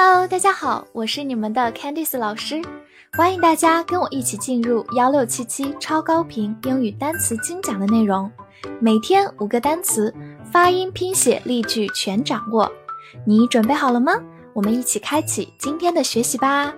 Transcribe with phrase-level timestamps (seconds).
[0.00, 2.62] Hello，大家好，我是你们的 Candice 老师，
[3.14, 8.30] 欢迎大家跟我一起进入幺六七七超高频英语单词精讲的内容，
[8.80, 10.14] 每天五个单词，
[10.52, 12.70] 发音、拼写、例句全掌握，
[13.26, 14.12] 你准备好了吗？
[14.52, 16.72] 我们一起开启今天的学习吧。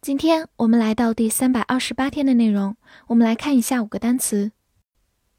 [0.00, 2.74] 今天我们来到第三百二十八天的内容，
[3.06, 4.50] 我们来看一下五个单词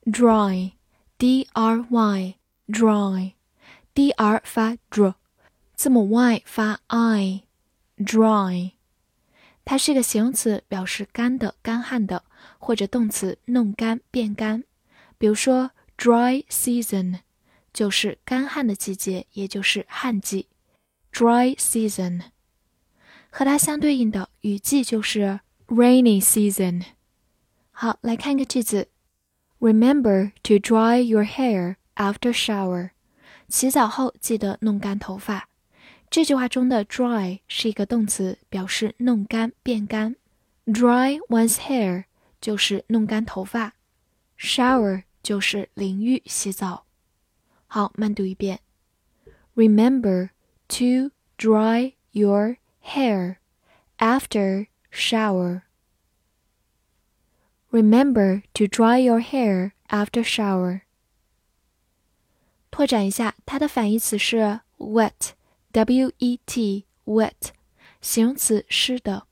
[0.06, 3.34] ：dry，d r y，dry。
[3.96, 5.14] d r 发 dr，
[5.84, 8.72] 字母 y 发 i，dry，
[9.66, 12.24] 它是一个形容词，表示干的、干旱的，
[12.58, 14.64] 或者动词弄干、变干。
[15.18, 17.20] 比如说 dry season
[17.74, 20.48] 就是干旱的季节，也就是旱季。
[21.12, 22.22] dry season
[23.30, 26.84] 和它相对应的雨季就是 rainy season。
[27.72, 28.88] 好，来看一个句子
[29.60, 32.92] ：Remember to dry your hair after shower。
[33.50, 35.50] 洗澡后记得弄干头发。
[36.13, 40.17] 这句话中的 dry 是一个动词，表示弄干、变干。
[40.67, 42.05] Dry one's hair
[42.41, 43.75] 就是弄干头发，
[44.39, 46.87] shower 就是淋浴、洗澡。
[47.67, 48.61] 好，慢读一遍。
[49.55, 50.31] Remember
[50.69, 53.37] to dry your hair
[53.99, 55.63] after shower.
[57.71, 60.83] Remember to dry your hair after shower.
[62.71, 64.61] 拓展一下，它的反义词是
[65.73, 67.33] wet，w-e-t，wet，
[68.01, 69.27] 形容词，湿的。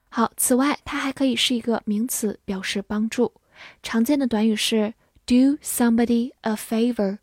[0.09, 3.33] 好，此外它还可以是一个名词，表示帮助。
[3.83, 4.95] 常见的短语是
[5.25, 7.19] do somebody a favor，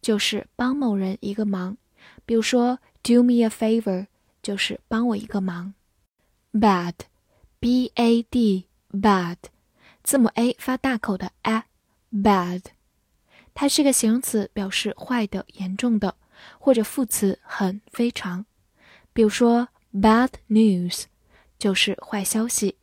[0.00, 1.76] 就是帮某人一个忙。
[2.24, 4.08] 比如说 Do me a favor，
[4.42, 5.74] 就是帮我一个忙。
[6.52, 6.94] Bad
[7.65, 9.37] Bad，b a d，bad，
[10.03, 12.63] 字母 a 发大口的 a，bad，
[13.53, 16.15] 它是个形容词，表示坏的、严重的，
[16.57, 18.45] 或者副词很、非常。
[19.13, 21.03] 比如说 bad news，
[21.59, 22.77] 就是坏消息。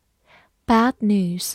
[0.64, 1.55] Bad news，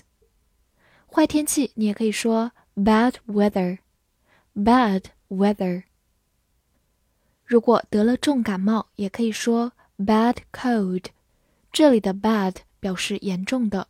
[1.08, 5.84] 坏天气你也可以说 bad weather，bad weather。
[7.46, 11.06] 如果得了重感冒，也可以说 bad cold。
[11.72, 13.88] 这里的 bad 表示严重的，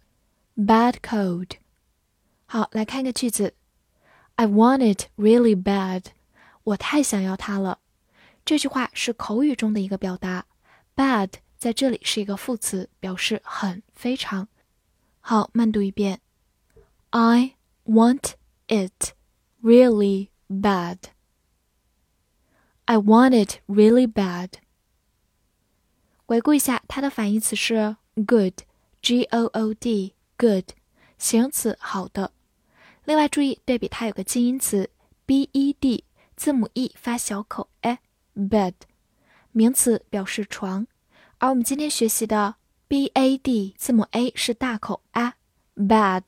[0.55, 1.51] bad cold。
[2.45, 3.55] 好，来看一个句子：
[4.35, 6.05] I want it really bad。
[6.63, 7.79] 我太想要它了。
[8.45, 10.45] 这句话是口语中的一个表达，
[10.95, 14.49] bad 在这里是一个副词，表示很、非常。
[15.21, 16.19] 好，慢读一遍：
[17.11, 17.55] I
[17.85, 18.33] want
[18.67, 19.13] it
[19.61, 24.49] really bad。I want it really bad。
[26.25, 27.95] 回顾一下，它的反义词是
[29.00, 30.64] G O O D, good，
[31.18, 32.32] 形容词好的。
[33.04, 34.90] 另外注意对比，它有个近音词
[35.24, 36.04] b e d，
[36.36, 38.74] 字母 e 发小口 a，bed，
[39.52, 40.86] 名词表示床。
[41.38, 42.56] 而我们今天学习的
[42.86, 46.24] b a d，字母 a 是大口 a，bad，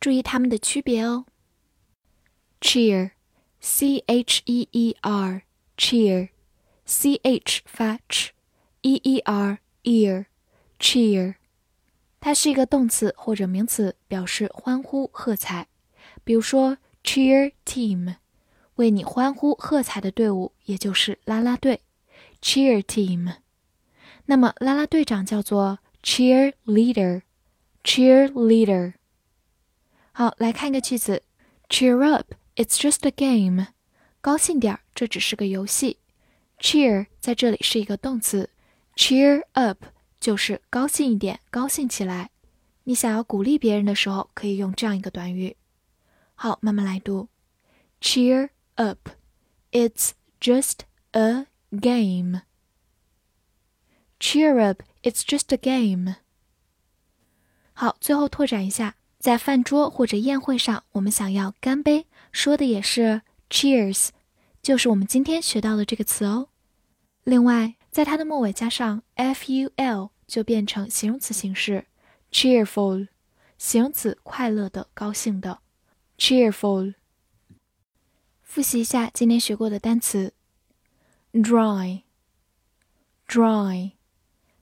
[0.00, 1.26] 注意它们的区别哦。
[2.60, 6.30] cheer，c h e e r，cheer，c
[7.22, 11.34] h 发 ch，e e r ear，cheer，
[12.24, 15.68] 它是一个动词或者名词，表示欢呼喝彩。
[16.24, 18.14] 比如说，cheer team，
[18.76, 21.82] 为你欢呼喝彩的队伍，也就是啦啦队
[22.40, 23.34] ，cheer team。
[24.24, 28.94] 那么啦啦队长叫做 cheer leader，cheer leader。
[30.12, 31.22] 好，来看一个句子
[31.68, 33.66] ，cheer up，it's just a game。
[34.22, 35.98] 高兴点儿，这只是个游戏。
[36.58, 38.48] cheer 在这里是一个动词
[38.96, 39.84] ，cheer up
[40.24, 42.30] 就是高兴一点，高兴起来。
[42.84, 45.54] 你想要鼓励别人的时候，可以用这样一个短语。
[46.34, 47.28] 好，慢慢来读。
[48.00, 49.10] Cheer up,
[49.70, 50.78] it's just
[51.10, 52.40] a game.
[54.18, 56.14] Cheer up, it's just a game.
[57.74, 63.20] 好，最后拓展一下，在饭桌或者宴会上，我们想要干杯，说的也是
[63.50, 64.08] cheers，
[64.62, 66.48] 就是我们今天学到的这个词哦。
[67.24, 71.86] 另外，在它的末尾加上 ful，就变成形容词形式
[72.30, 73.08] ，cheerful，
[73.58, 75.58] 形容词快乐的、高兴的。
[76.18, 76.94] cheerful。
[78.42, 80.32] 复习一下今天学过的单词
[81.32, 82.02] ：dry，dry，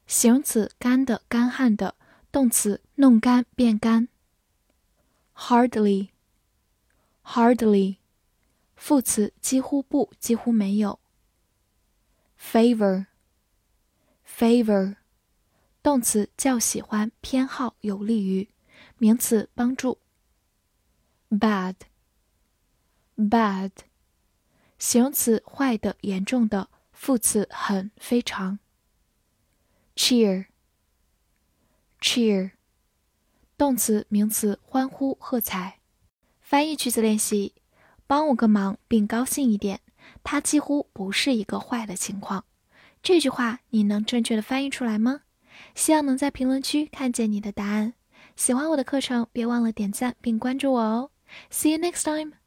[0.07, 1.95] 形容词干的、干旱的；
[2.31, 4.09] 动词弄干、变干。
[5.37, 7.97] hardly，hardly，
[8.77, 10.99] 副词几乎不、几乎没有。
[12.41, 14.97] favor，favor，
[15.83, 18.49] 动词较喜欢、偏好、有利于；
[18.99, 19.99] 名词帮助。
[21.29, 21.75] bad,
[23.17, 23.73] bad，
[24.79, 28.61] 形容词坏的、严重的；副词很、非常。
[29.97, 30.47] cheer,
[32.01, 32.53] cheer，
[33.59, 35.81] 动词、名词欢呼、喝彩。
[36.41, 37.55] 翻译句子练习：
[38.07, 39.81] 帮我个忙并高兴一点，
[40.23, 42.45] 它几乎不是一个坏的情况。
[43.03, 45.23] 这句话你能正确的翻译出来吗？
[45.75, 47.95] 希望能在评论区看见你的答案。
[48.37, 51.11] 喜欢我的课程，别忘了点赞并关注我哦。
[51.51, 52.42] See you next time.